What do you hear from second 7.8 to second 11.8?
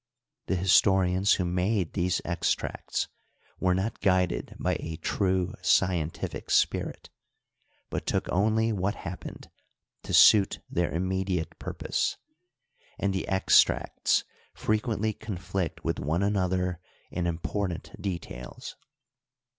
but took only what happened to suit their immediate